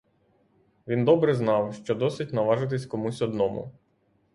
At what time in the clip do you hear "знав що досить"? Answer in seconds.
1.33-2.33